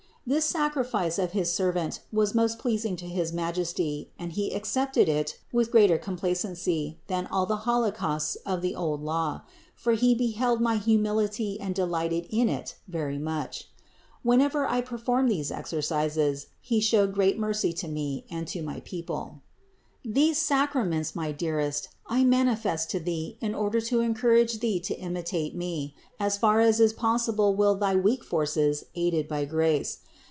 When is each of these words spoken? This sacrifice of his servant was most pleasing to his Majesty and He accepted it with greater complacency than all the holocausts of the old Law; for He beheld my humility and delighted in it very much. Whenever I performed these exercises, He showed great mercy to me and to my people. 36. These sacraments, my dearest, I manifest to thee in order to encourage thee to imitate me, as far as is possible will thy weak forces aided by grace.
This 0.23 0.45
sacrifice 0.45 1.17
of 1.17 1.31
his 1.31 1.51
servant 1.51 2.01
was 2.13 2.35
most 2.35 2.59
pleasing 2.59 2.95
to 2.97 3.07
his 3.07 3.33
Majesty 3.33 4.11
and 4.19 4.31
He 4.31 4.53
accepted 4.53 5.09
it 5.09 5.39
with 5.51 5.71
greater 5.71 5.97
complacency 5.97 6.99
than 7.07 7.25
all 7.25 7.47
the 7.47 7.55
holocausts 7.65 8.35
of 8.45 8.61
the 8.61 8.75
old 8.75 9.01
Law; 9.01 9.41
for 9.73 9.93
He 9.93 10.13
beheld 10.13 10.61
my 10.61 10.77
humility 10.77 11.59
and 11.59 11.73
delighted 11.73 12.27
in 12.29 12.49
it 12.49 12.75
very 12.87 13.17
much. 13.17 13.67
Whenever 14.21 14.67
I 14.67 14.79
performed 14.81 15.27
these 15.31 15.49
exercises, 15.51 16.47
He 16.61 16.79
showed 16.79 17.15
great 17.15 17.39
mercy 17.39 17.73
to 17.73 17.87
me 17.87 18.25
and 18.29 18.47
to 18.49 18.61
my 18.61 18.81
people. 18.81 19.41
36. 20.05 20.15
These 20.15 20.37
sacraments, 20.37 21.15
my 21.15 21.31
dearest, 21.31 21.89
I 22.07 22.23
manifest 22.25 22.91
to 22.91 22.99
thee 22.99 23.37
in 23.41 23.55
order 23.55 23.81
to 23.81 24.01
encourage 24.01 24.59
thee 24.59 24.79
to 24.81 24.95
imitate 24.99 25.55
me, 25.55 25.95
as 26.19 26.37
far 26.37 26.59
as 26.59 26.79
is 26.79 26.93
possible 26.93 27.55
will 27.55 27.73
thy 27.75 27.95
weak 27.95 28.23
forces 28.23 28.85
aided 28.93 29.27
by 29.27 29.45
grace. 29.45 29.99